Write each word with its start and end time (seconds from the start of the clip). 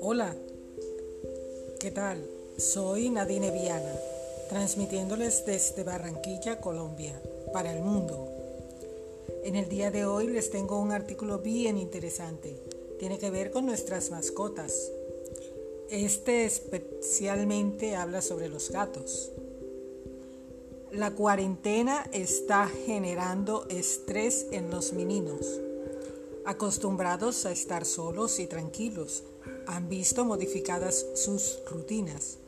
Hola, 0.00 0.36
¿qué 1.80 1.90
tal? 1.90 2.22
Soy 2.58 3.08
Nadine 3.08 3.50
Viana, 3.50 3.98
transmitiéndoles 4.50 5.46
desde 5.46 5.84
Barranquilla, 5.84 6.60
Colombia, 6.60 7.18
para 7.54 7.72
el 7.72 7.82
mundo. 7.82 8.28
En 9.44 9.56
el 9.56 9.70
día 9.70 9.90
de 9.90 10.04
hoy 10.04 10.26
les 10.26 10.50
tengo 10.50 10.78
un 10.78 10.92
artículo 10.92 11.38
bien 11.38 11.78
interesante. 11.78 12.58
Tiene 12.98 13.18
que 13.18 13.30
ver 13.30 13.50
con 13.52 13.64
nuestras 13.64 14.10
mascotas. 14.10 14.92
Este 15.88 16.44
especialmente 16.44 17.96
habla 17.96 18.20
sobre 18.20 18.50
los 18.50 18.70
gatos. 18.70 19.32
La 20.94 21.10
cuarentena 21.10 22.08
está 22.12 22.68
generando 22.68 23.66
estrés 23.68 24.46
en 24.52 24.70
los 24.70 24.92
meninos. 24.92 25.60
Acostumbrados 26.44 27.46
a 27.46 27.50
estar 27.50 27.84
solos 27.84 28.38
y 28.38 28.46
tranquilos, 28.46 29.24
han 29.66 29.88
visto 29.88 30.24
modificadas 30.24 31.04
sus 31.16 31.58
rutinas. 31.68 32.38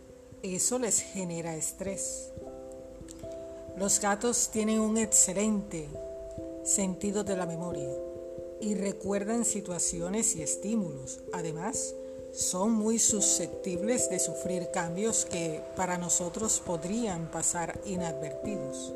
Eso 0.45 0.79
les 0.79 1.01
genera 1.01 1.57
estrés. 1.57 2.31
Los 3.77 4.01
gatos 4.01 4.51
tienen 4.53 4.79
un 4.79 4.97
excelente 4.97 5.89
sentido 6.65 7.25
de 7.25 7.37
la 7.37 7.47
memoria 7.47 7.91
y 8.61 8.77
recuerdan 8.77 9.45
situaciones 9.45 10.37
y 10.37 10.43
estímulos. 10.43 11.19
Además, 11.33 11.97
son 12.37 12.73
muy 12.73 12.99
susceptibles 12.99 14.11
de 14.11 14.19
sufrir 14.19 14.71
cambios 14.71 15.25
que 15.25 15.63
para 15.75 15.97
nosotros 15.97 16.63
podrían 16.65 17.31
pasar 17.31 17.81
inadvertidos, 17.87 18.93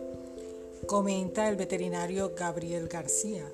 comenta 0.87 1.49
el 1.49 1.57
veterinario 1.57 2.33
Gabriel 2.37 2.87
García. 2.89 3.51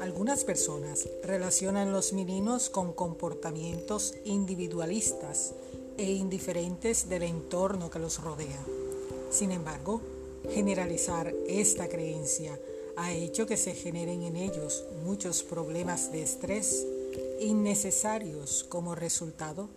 Algunas 0.00 0.44
personas 0.44 1.08
relacionan 1.24 1.90
los 1.90 2.12
meninos 2.12 2.70
con 2.70 2.92
comportamientos 2.92 4.14
individualistas 4.24 5.54
e 5.98 6.12
indiferentes 6.12 7.08
del 7.08 7.24
entorno 7.24 7.90
que 7.90 7.98
los 7.98 8.22
rodea. 8.22 8.64
Sin 9.30 9.50
embargo, 9.50 10.00
generalizar 10.48 11.34
esta 11.48 11.88
creencia 11.88 12.56
ha 12.96 13.12
hecho 13.12 13.46
que 13.46 13.56
se 13.56 13.74
generen 13.74 14.22
en 14.22 14.36
ellos 14.36 14.84
muchos 15.02 15.42
problemas 15.42 16.12
de 16.12 16.22
estrés 16.22 16.86
innecesarios 17.42 18.64
como 18.64 18.94
resultado 18.94 19.68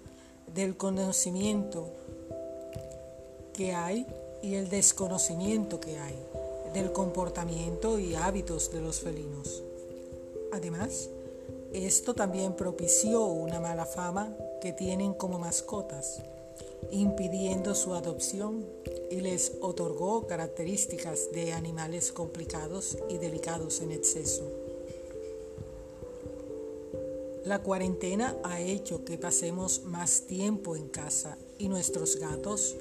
del 0.53 0.77
conocimiento 0.77 1.89
que 3.53 3.73
hay 3.73 4.05
y 4.41 4.55
el 4.55 4.69
desconocimiento 4.69 5.79
que 5.79 5.97
hay 5.97 6.15
del 6.73 6.91
comportamiento 6.91 7.99
y 7.99 8.15
hábitos 8.15 8.71
de 8.71 8.81
los 8.81 8.99
felinos. 8.99 9.63
Además, 10.51 11.09
esto 11.73 12.13
también 12.13 12.55
propició 12.55 13.25
una 13.25 13.59
mala 13.59 13.85
fama 13.85 14.35
que 14.61 14.71
tienen 14.71 15.13
como 15.13 15.39
mascotas, 15.39 16.21
impidiendo 16.91 17.75
su 17.75 17.93
adopción 17.93 18.65
y 19.09 19.21
les 19.21 19.53
otorgó 19.61 20.27
características 20.27 21.31
de 21.31 21.53
animales 21.53 22.11
complicados 22.11 22.97
y 23.09 23.17
delicados 23.17 23.81
en 23.81 23.91
exceso. 23.91 24.64
La 27.45 27.59
cuarentena 27.59 28.35
ha 28.43 28.59
hecho 28.59 29.05
que 29.05 29.19
pasemos 29.19 29.83
más 29.83 30.21
tiempo 30.21 30.75
en 30.75 30.87
casa 30.89 31.37
y 31.59 31.69
nuestros 31.69 32.15
gatos, 32.15 32.75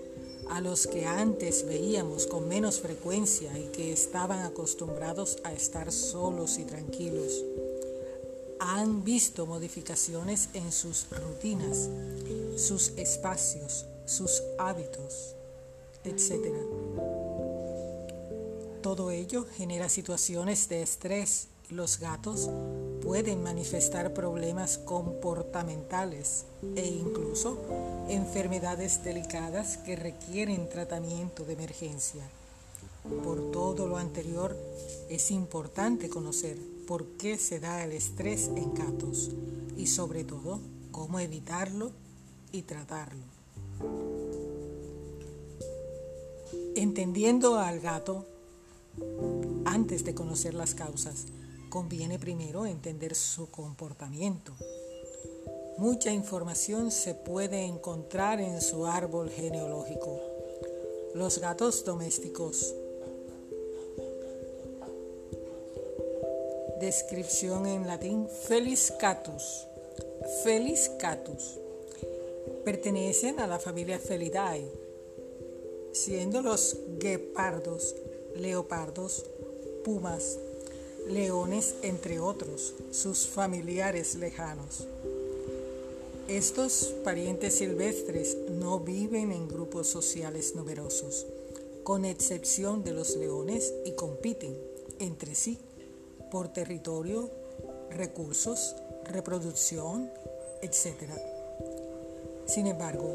a 0.48 0.62
los 0.62 0.86
que 0.86 1.04
antes 1.04 1.66
veíamos 1.66 2.26
con 2.26 2.48
menos 2.48 2.80
frecuencia 2.80 3.58
y 3.58 3.64
que 3.72 3.92
estaban 3.92 4.42
acostumbrados 4.42 5.36
a 5.44 5.52
estar 5.52 5.92
solos 5.92 6.58
y 6.58 6.64
tranquilos, 6.64 7.44
han 8.58 9.04
visto 9.04 9.44
modificaciones 9.44 10.48
en 10.54 10.72
sus 10.72 11.08
rutinas, 11.10 11.90
sus 12.56 12.88
espacios, 12.96 13.84
sus 14.06 14.42
hábitos, 14.58 15.34
etc. 16.04 16.54
Todo 18.80 19.10
ello 19.10 19.44
genera 19.58 19.90
situaciones 19.90 20.70
de 20.70 20.80
estrés 20.80 21.48
los 21.70 21.98
gatos 21.98 22.50
pueden 23.02 23.42
manifestar 23.42 24.14
problemas 24.14 24.78
comportamentales 24.78 26.46
e 26.76 26.86
incluso 26.86 27.58
enfermedades 28.08 29.02
delicadas 29.04 29.76
que 29.78 29.96
requieren 29.96 30.68
tratamiento 30.68 31.44
de 31.44 31.54
emergencia. 31.54 32.22
Por 33.22 33.50
todo 33.50 33.86
lo 33.86 33.98
anterior, 33.98 34.56
es 35.10 35.30
importante 35.30 36.08
conocer 36.08 36.56
por 36.86 37.06
qué 37.18 37.38
se 37.38 37.60
da 37.60 37.84
el 37.84 37.92
estrés 37.92 38.48
en 38.48 38.72
gatos 38.74 39.30
y 39.76 39.86
sobre 39.86 40.24
todo 40.24 40.60
cómo 40.90 41.20
evitarlo 41.20 41.92
y 42.52 42.62
tratarlo. 42.62 43.24
Entendiendo 46.74 47.58
al 47.58 47.80
gato 47.80 48.26
antes 49.64 50.04
de 50.04 50.14
conocer 50.14 50.54
las 50.54 50.74
causas, 50.74 51.26
conviene 51.74 52.20
primero 52.20 52.66
entender 52.66 53.16
su 53.16 53.50
comportamiento. 53.50 54.52
Mucha 55.76 56.12
información 56.12 56.92
se 56.92 57.14
puede 57.14 57.64
encontrar 57.64 58.40
en 58.40 58.60
su 58.62 58.86
árbol 58.86 59.28
genealógico. 59.28 60.20
Los 61.14 61.40
gatos 61.40 61.84
domésticos. 61.84 62.72
Descripción 66.78 67.66
en 67.66 67.88
latín 67.88 68.28
Felis 68.28 68.92
catus. 69.00 69.66
Felis 70.44 70.88
catus. 71.00 71.58
Pertenecen 72.64 73.40
a 73.40 73.48
la 73.48 73.58
familia 73.58 73.98
Felidae, 73.98 74.70
siendo 75.92 76.40
los 76.40 76.76
guepardos, 77.00 77.96
leopardos, 78.36 79.24
pumas, 79.82 80.38
leones, 81.08 81.74
entre 81.82 82.18
otros, 82.20 82.74
sus 82.90 83.26
familiares 83.26 84.14
lejanos. 84.14 84.86
Estos 86.28 86.94
parientes 87.04 87.56
silvestres 87.58 88.36
no 88.50 88.80
viven 88.80 89.30
en 89.30 89.46
grupos 89.46 89.88
sociales 89.88 90.54
numerosos, 90.54 91.26
con 91.82 92.04
excepción 92.06 92.82
de 92.82 92.92
los 92.92 93.16
leones, 93.16 93.74
y 93.84 93.92
compiten 93.92 94.56
entre 94.98 95.34
sí 95.34 95.58
por 96.30 96.48
territorio, 96.48 97.30
recursos, 97.90 98.74
reproducción, 99.04 100.10
etc. 100.62 101.10
Sin 102.46 102.66
embargo, 102.66 103.14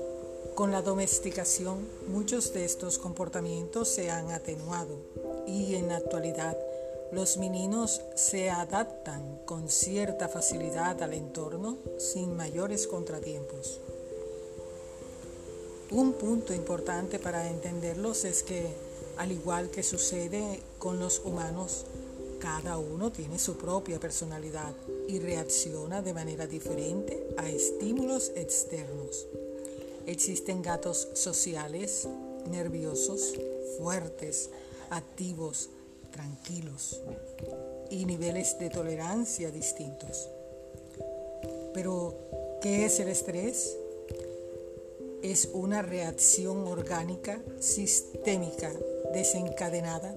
con 0.55 0.71
la 0.71 0.81
domesticación 0.81 1.87
muchos 2.09 2.53
de 2.53 2.65
estos 2.65 2.97
comportamientos 2.97 3.87
se 3.87 4.11
han 4.11 4.31
atenuado 4.31 4.97
y 5.47 5.75
en 5.75 5.87
la 5.87 5.97
actualidad 5.97 6.57
los 7.11 7.37
meninos 7.37 8.01
se 8.15 8.49
adaptan 8.49 9.39
con 9.45 9.69
cierta 9.69 10.27
facilidad 10.27 11.01
al 11.01 11.13
entorno 11.13 11.77
sin 11.97 12.35
mayores 12.35 12.87
contratiempos. 12.87 13.79
Un 15.91 16.13
punto 16.13 16.53
importante 16.53 17.17
para 17.17 17.49
entenderlos 17.49 18.25
es 18.25 18.43
que, 18.43 18.67
al 19.17 19.31
igual 19.31 19.71
que 19.71 19.81
sucede 19.81 20.59
con 20.77 20.99
los 20.99 21.19
humanos, 21.25 21.85
cada 22.39 22.77
uno 22.77 23.11
tiene 23.11 23.39
su 23.39 23.57
propia 23.57 23.99
personalidad 23.99 24.73
y 25.07 25.19
reacciona 25.19 26.03
de 26.03 26.13
manera 26.13 26.45
diferente 26.45 27.27
a 27.37 27.49
estímulos 27.49 28.31
externos. 28.35 29.25
Existen 30.05 30.61
gatos 30.61 31.07
sociales, 31.13 32.07
nerviosos, 32.49 33.33
fuertes, 33.77 34.51
activos, 34.91 35.69
tranquilos 36.11 37.01
y 37.89 38.05
niveles 38.05 38.57
de 38.59 38.69
tolerancia 38.69 39.51
distintos. 39.51 40.29
Pero, 41.73 42.15
¿qué 42.61 42.85
es 42.85 42.99
el 42.99 43.09
estrés? 43.09 43.77
Es 45.21 45.49
una 45.53 45.81
reacción 45.81 46.67
orgánica 46.67 47.41
sistémica 47.59 48.71
desencadenada 49.13 50.15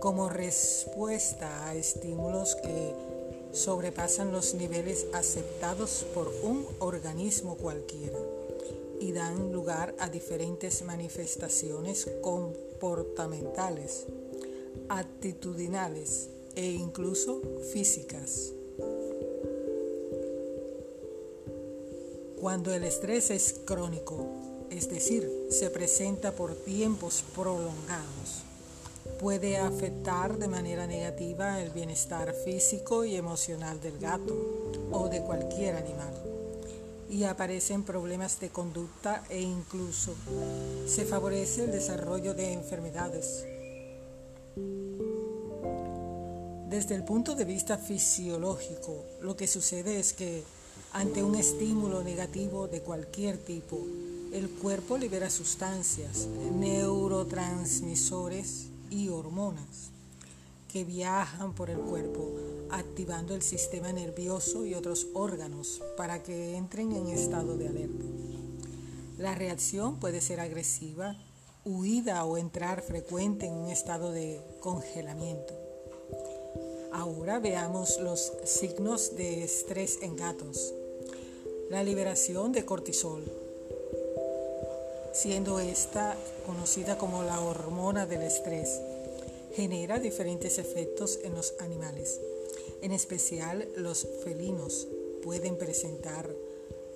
como 0.00 0.28
respuesta 0.28 1.68
a 1.68 1.74
estímulos 1.74 2.56
que 2.56 2.94
sobrepasan 3.52 4.32
los 4.32 4.54
niveles 4.54 5.06
aceptados 5.12 6.04
por 6.12 6.28
un 6.42 6.66
organismo 6.80 7.56
cualquiera 7.56 8.18
y 9.00 9.12
dan 9.12 9.52
lugar 9.52 9.94
a 9.98 10.08
diferentes 10.08 10.82
manifestaciones 10.82 12.10
comportamentales 12.20 14.06
actitudinales 14.88 16.28
e 16.54 16.70
incluso 16.70 17.40
físicas. 17.72 18.52
Cuando 22.40 22.74
el 22.74 22.84
estrés 22.84 23.30
es 23.30 23.54
crónico, 23.64 24.26
es 24.70 24.88
decir, 24.90 25.30
se 25.50 25.70
presenta 25.70 26.32
por 26.32 26.54
tiempos 26.54 27.24
prolongados, 27.34 28.44
puede 29.18 29.56
afectar 29.56 30.36
de 30.38 30.48
manera 30.48 30.86
negativa 30.86 31.62
el 31.62 31.70
bienestar 31.70 32.34
físico 32.34 33.04
y 33.04 33.16
emocional 33.16 33.80
del 33.80 33.98
gato 33.98 34.72
o 34.92 35.08
de 35.08 35.22
cualquier 35.22 35.76
animal. 35.76 36.12
Y 37.08 37.24
aparecen 37.24 37.84
problemas 37.84 38.40
de 38.40 38.50
conducta 38.50 39.24
e 39.30 39.40
incluso 39.40 40.14
se 40.86 41.04
favorece 41.04 41.64
el 41.64 41.72
desarrollo 41.72 42.34
de 42.34 42.52
enfermedades. 42.52 43.46
Desde 46.74 46.96
el 46.96 47.04
punto 47.04 47.36
de 47.36 47.44
vista 47.44 47.78
fisiológico, 47.78 49.04
lo 49.22 49.36
que 49.36 49.46
sucede 49.46 50.00
es 50.00 50.12
que 50.12 50.42
ante 50.92 51.22
un 51.22 51.36
estímulo 51.36 52.02
negativo 52.02 52.66
de 52.66 52.80
cualquier 52.80 53.38
tipo, 53.38 53.78
el 54.32 54.50
cuerpo 54.50 54.98
libera 54.98 55.30
sustancias, 55.30 56.26
neurotransmisores 56.58 58.70
y 58.90 59.08
hormonas 59.08 59.92
que 60.66 60.84
viajan 60.84 61.52
por 61.52 61.70
el 61.70 61.78
cuerpo, 61.78 62.32
activando 62.70 63.36
el 63.36 63.42
sistema 63.42 63.92
nervioso 63.92 64.66
y 64.66 64.74
otros 64.74 65.06
órganos 65.14 65.80
para 65.96 66.24
que 66.24 66.56
entren 66.56 66.90
en 66.90 67.06
estado 67.06 67.56
de 67.56 67.68
alerta. 67.68 68.04
La 69.16 69.36
reacción 69.36 70.00
puede 70.00 70.20
ser 70.20 70.40
agresiva, 70.40 71.16
huida 71.64 72.24
o 72.24 72.36
entrar 72.36 72.82
frecuente 72.82 73.46
en 73.46 73.52
un 73.52 73.70
estado 73.70 74.10
de 74.10 74.40
congelamiento. 74.58 75.63
Ahora 77.04 77.38
veamos 77.38 78.00
los 78.00 78.32
signos 78.44 79.14
de 79.14 79.44
estrés 79.44 79.98
en 80.00 80.16
gatos. 80.16 80.72
La 81.68 81.84
liberación 81.84 82.50
de 82.52 82.64
cortisol, 82.64 83.22
siendo 85.12 85.60
esta 85.60 86.16
conocida 86.46 86.96
como 86.96 87.22
la 87.22 87.42
hormona 87.42 88.06
del 88.06 88.22
estrés, 88.22 88.80
genera 89.52 89.98
diferentes 89.98 90.56
efectos 90.56 91.18
en 91.24 91.34
los 91.34 91.52
animales. 91.60 92.22
En 92.80 92.90
especial 92.90 93.68
los 93.76 94.08
felinos 94.24 94.88
pueden 95.22 95.58
presentar 95.58 96.34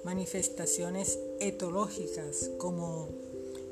manifestaciones 0.05 1.19
etológicas 1.39 2.49
como 2.57 3.11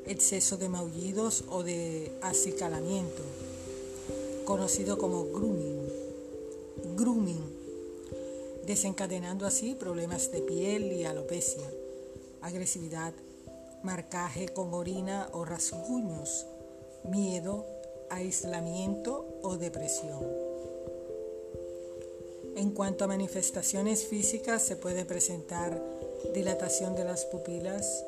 exceso 0.05 0.57
de 0.57 0.69
maullidos 0.69 1.45
o 1.49 1.63
de 1.63 2.11
acicalamiento, 2.21 3.23
conocido 4.45 4.99
como 4.99 5.25
grooming 5.25 5.76
grooming, 6.97 7.43
desencadenando 8.65 9.45
así 9.45 9.75
problemas 9.75 10.31
de 10.31 10.41
piel 10.41 10.91
y 10.91 11.05
alopecia, 11.05 11.69
agresividad, 12.41 13.13
marcaje 13.83 14.49
con 14.49 14.73
orina 14.73 15.29
o 15.31 15.45
rasguños, 15.45 16.47
miedo, 17.07 17.67
aislamiento 18.09 19.39
o 19.43 19.57
depresión. 19.57 20.25
En 22.55 22.71
cuanto 22.71 23.05
a 23.05 23.07
manifestaciones 23.07 24.07
físicas, 24.07 24.63
se 24.63 24.75
puede 24.75 25.05
presentar 25.05 25.79
dilatación 26.33 26.95
de 26.95 27.03
las 27.03 27.25
pupilas, 27.25 28.03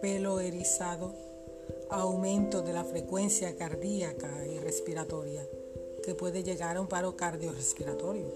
pelo 0.00 0.40
erizado, 0.40 1.14
aumento 1.90 2.62
de 2.62 2.72
la 2.72 2.82
frecuencia 2.82 3.54
cardíaca 3.54 4.44
y 4.46 4.58
respiratoria 4.58 5.46
que 6.04 6.14
puede 6.14 6.42
llegar 6.42 6.76
a 6.76 6.80
un 6.80 6.86
paro 6.86 7.16
cardiorrespiratorio. 7.16 8.26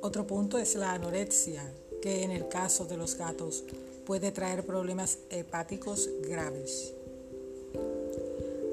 Otro 0.00 0.26
punto 0.26 0.58
es 0.58 0.74
la 0.74 0.92
anorexia, 0.92 1.64
que 2.02 2.22
en 2.22 2.30
el 2.30 2.48
caso 2.48 2.84
de 2.84 2.98
los 2.98 3.16
gatos 3.16 3.64
puede 4.04 4.32
traer 4.32 4.66
problemas 4.66 5.18
hepáticos 5.30 6.10
graves. 6.28 6.92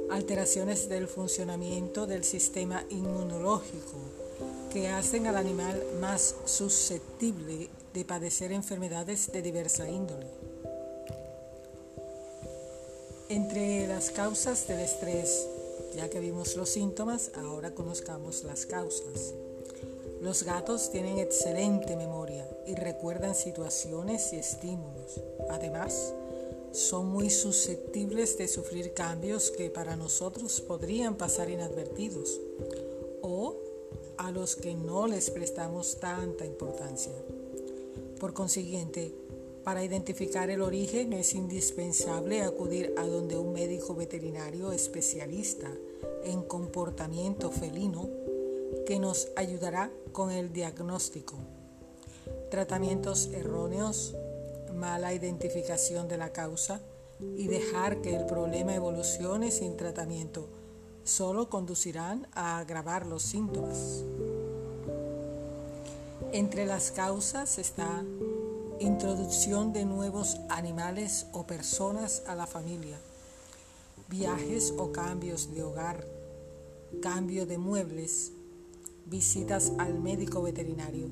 Alteraciones 0.10 0.90
del 0.90 1.08
funcionamiento 1.08 2.06
del 2.06 2.26
sistema 2.26 2.84
inmunológico 2.90 3.98
que 4.74 4.90
hacen 4.90 5.28
al 5.28 5.38
animal 5.38 5.82
más 6.02 6.36
susceptible 6.46 7.70
de 7.94 8.06
padecer 8.06 8.52
enfermedades 8.52 9.32
de 9.32 9.42
diversa 9.42 9.90
índole. 9.90 10.28
Entre 13.30 13.88
las 13.88 14.12
causas 14.12 14.68
del 14.68 14.82
estrés 14.82 15.48
ya 15.96 16.10
que 16.10 16.20
vimos 16.20 16.56
los 16.56 16.70
síntomas, 16.70 17.32
ahora 17.36 17.74
conozcamos 17.74 18.44
las 18.44 18.66
causas. 18.66 19.34
Los 20.22 20.44
gatos 20.44 20.92
tienen 20.92 21.18
excelente 21.18 21.96
memoria 21.96 22.48
y 22.68 22.76
recuerdan 22.76 23.36
situaciones 23.36 24.34
y 24.34 24.38
estímulos. 24.38 25.20
Además, 25.50 26.14
son 26.72 27.08
muy 27.08 27.30
susceptibles 27.30 28.38
de 28.38 28.48
sufrir 28.48 28.94
cambios 28.94 29.52
que 29.52 29.70
para 29.70 29.96
nosotros 29.96 30.62
podrían 30.62 31.16
pasar 31.16 31.50
inadvertidos 31.50 32.40
o 33.22 33.58
a 34.18 34.32
los 34.32 34.56
que 34.56 34.76
no 34.76 35.08
les 35.08 35.32
prestamos 35.32 36.00
tanta 36.00 36.46
importancia. 36.46 37.14
Por 38.20 38.34
consiguiente, 38.34 39.12
para 39.64 39.84
identificar 39.84 40.50
el 40.50 40.62
origen 40.62 41.14
es 41.14 41.36
indispensable 41.36 42.42
acudir 42.42 42.94
a 42.98 43.06
donde 43.06 43.38
un 43.38 43.54
médico 43.54 43.94
veterinario 43.94 44.72
especialista 44.72 45.70
en 46.24 46.42
comportamiento 46.42 47.52
felino 47.52 48.10
que 48.86 49.00
nos 49.00 49.30
ayudará 49.36 49.92
con 50.12 50.32
el 50.32 50.52
diagnóstico. 50.52 51.36
Tratamientos 52.50 53.30
erróneos, 53.34 54.16
mala 54.74 55.14
identificación 55.14 56.08
de 56.08 56.18
la 56.18 56.32
causa 56.32 56.82
y 57.38 57.48
dejar 57.48 58.02
que 58.02 58.16
el 58.16 58.26
problema 58.26 58.74
evolucione 58.74 59.52
sin 59.52 59.78
tratamiento 59.78 60.48
solo 61.04 61.50
conducirán 61.50 62.28
a 62.34 62.60
agravar 62.60 63.06
los 63.06 63.22
síntomas. 63.22 64.04
Entre 66.32 66.66
las 66.66 66.92
causas 66.92 67.58
está 67.58 68.04
introducción 68.82 69.74
de 69.74 69.86
nuevos 69.86 70.38
animales 70.50 71.28
o 71.34 71.46
personas 71.46 72.24
a 72.26 72.34
la 72.34 72.48
familia, 72.48 73.00
viajes 74.10 74.74
o 74.76 74.92
cambios 74.92 75.54
de 75.54 75.62
hogar, 75.62 76.04
cambio 77.00 77.46
de 77.46 77.60
muebles, 77.60 78.32
visitas 79.06 79.72
al 79.78 80.00
médico 80.00 80.42
veterinario, 80.42 81.08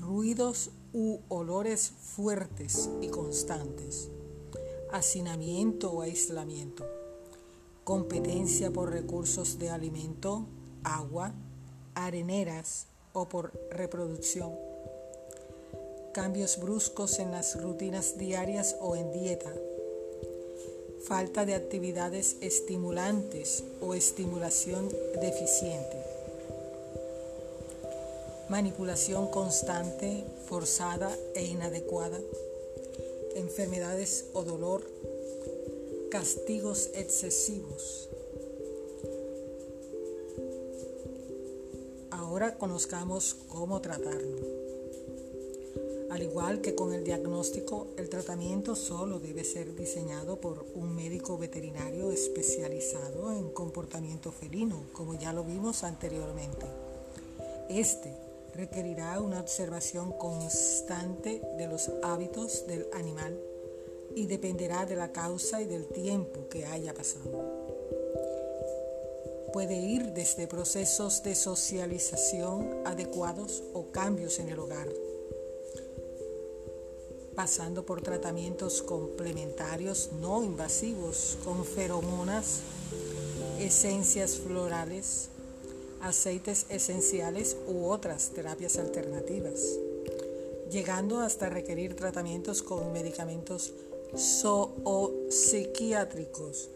ruidos 0.00 0.70
u 0.92 1.20
olores 1.28 1.92
fuertes 1.98 2.90
y 3.00 3.08
constantes, 3.08 4.10
hacinamiento 4.92 5.90
o 5.90 6.02
aislamiento, 6.02 6.84
competencia 7.84 8.70
por 8.70 8.90
recursos 8.90 9.58
de 9.58 9.70
alimento, 9.70 10.44
agua, 10.84 11.32
areneras 11.94 12.86
o 13.14 13.30
por 13.30 13.50
reproducción 13.70 14.69
cambios 16.12 16.58
bruscos 16.58 17.18
en 17.18 17.30
las 17.30 17.60
rutinas 17.60 18.18
diarias 18.18 18.76
o 18.80 18.96
en 18.96 19.12
dieta, 19.12 19.52
falta 21.06 21.44
de 21.44 21.54
actividades 21.54 22.36
estimulantes 22.40 23.62
o 23.80 23.94
estimulación 23.94 24.88
deficiente, 25.20 25.96
manipulación 28.48 29.28
constante, 29.28 30.24
forzada 30.46 31.16
e 31.34 31.44
inadecuada, 31.44 32.18
enfermedades 33.36 34.26
o 34.32 34.42
dolor, 34.42 34.82
castigos 36.10 36.90
excesivos. 36.94 38.08
Ahora 42.10 42.58
conozcamos 42.58 43.34
cómo 43.48 43.80
tratarlo. 43.80 44.49
Al 46.10 46.24
igual 46.24 46.60
que 46.60 46.74
con 46.74 46.92
el 46.92 47.04
diagnóstico, 47.04 47.86
el 47.96 48.08
tratamiento 48.08 48.74
solo 48.74 49.20
debe 49.20 49.44
ser 49.44 49.76
diseñado 49.76 50.40
por 50.40 50.66
un 50.74 50.92
médico 50.92 51.38
veterinario 51.38 52.10
especializado 52.10 53.32
en 53.32 53.50
comportamiento 53.50 54.32
felino, 54.32 54.82
como 54.92 55.14
ya 55.14 55.32
lo 55.32 55.44
vimos 55.44 55.84
anteriormente. 55.84 56.66
Este 57.68 58.12
requerirá 58.56 59.20
una 59.20 59.38
observación 59.38 60.10
constante 60.10 61.40
de 61.56 61.68
los 61.68 61.88
hábitos 62.02 62.66
del 62.66 62.88
animal 62.92 63.38
y 64.16 64.26
dependerá 64.26 64.86
de 64.86 64.96
la 64.96 65.12
causa 65.12 65.62
y 65.62 65.66
del 65.66 65.86
tiempo 65.86 66.48
que 66.48 66.66
haya 66.66 66.92
pasado. 66.92 67.70
Puede 69.52 69.76
ir 69.76 70.12
desde 70.12 70.48
procesos 70.48 71.22
de 71.22 71.36
socialización 71.36 72.82
adecuados 72.84 73.62
o 73.74 73.92
cambios 73.92 74.40
en 74.40 74.48
el 74.48 74.58
hogar 74.58 74.88
pasando 77.34 77.86
por 77.86 78.02
tratamientos 78.02 78.82
complementarios 78.82 80.10
no 80.20 80.44
invasivos 80.44 81.38
con 81.44 81.64
feromonas, 81.64 82.60
esencias 83.58 84.36
florales, 84.36 85.30
aceites 86.00 86.66
esenciales 86.68 87.56
u 87.66 87.86
otras 87.86 88.28
terapias 88.30 88.78
alternativas, 88.78 89.62
llegando 90.70 91.18
hasta 91.20 91.48
requerir 91.48 91.96
tratamientos 91.96 92.62
con 92.62 92.92
medicamentos 92.92 93.72
zoopsiquiátricos 94.16 96.68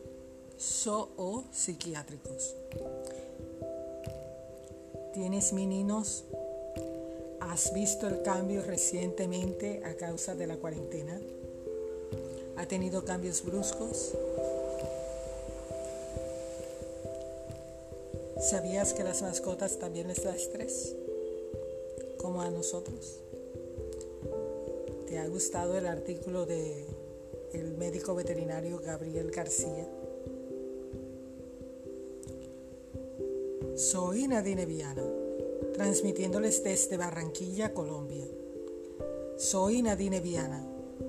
zoopsiquiátricos. 0.59 2.55
¿Tienes 5.13 5.53
meninos? 5.53 6.25
¿Has 7.55 7.73
visto 7.73 8.09
el 8.09 8.21
cambio 8.23 8.63
recientemente 8.63 9.81
a 9.85 9.95
causa 9.95 10.35
de 10.35 10.49
la 10.49 10.57
cuarentena? 10.57 11.21
¿Ha 12.57 12.67
tenido 12.67 13.05
cambios 13.05 13.45
bruscos? 13.45 14.13
¿Sabías 18.41 18.93
que 18.93 19.05
las 19.05 19.23
mascotas 19.23 19.79
también 19.79 20.09
les 20.09 20.25
da 20.25 20.35
estrés? 20.35 20.97
Como 22.17 22.43
a 22.43 22.51
nosotros. 22.51 23.21
¿Te 25.07 25.21
ha 25.21 25.29
gustado 25.29 25.79
el 25.79 25.87
artículo 25.87 26.47
de 26.47 26.85
el 27.53 27.77
médico 27.77 28.17
veterinario 28.17 28.81
Gabriel 28.81 29.31
García? 29.31 29.87
Soy 33.77 34.27
Nadine 34.27 34.67
Viana, 34.67 35.05
transmitiéndoles 35.73 36.63
desde 36.63 36.97
Barranquilla, 36.97 37.73
Colombia. 37.73 38.27
Soy 39.37 39.83
Nadine 39.83 40.21
Viana, 40.21 40.65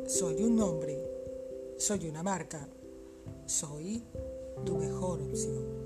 soy 0.08 0.44
un 0.44 0.56
nombre, 0.56 0.98
soy 1.78 2.08
una 2.10 2.24
marca, 2.24 2.68
soy 3.46 4.04
tu 4.66 4.78
mejor 4.78 5.22
opción. 5.22 5.86